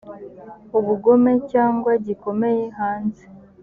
[0.77, 3.23] ubugome cyangwa gikomeye hanze